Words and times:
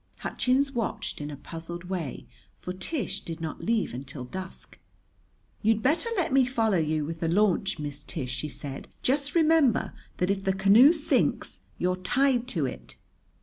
Hutchins 0.21 0.71
watched 0.71 1.21
in 1.21 1.29
a 1.29 1.35
puzzled 1.35 1.83
way, 1.83 2.25
for 2.55 2.73
Tish 2.73 3.19
did 3.19 3.39
not 3.39 3.63
leave 3.63 3.93
until 3.93 4.23
dusk. 4.25 4.79
"You'd 5.61 5.83
better 5.83 6.09
let 6.17 6.33
me 6.33 6.43
follow 6.47 6.79
you 6.79 7.05
with 7.05 7.19
the 7.19 7.27
launch, 7.27 7.77
Miss 7.77 8.03
Tish," 8.03 8.31
she 8.33 8.49
said. 8.49 8.87
"Just 9.03 9.35
remember 9.35 9.93
that 10.17 10.31
if 10.31 10.43
the 10.43 10.53
canoe 10.53 10.91
sinks 10.91 11.59
you're 11.77 11.97
tied 11.97 12.47
to 12.47 12.65
it." 12.65 12.95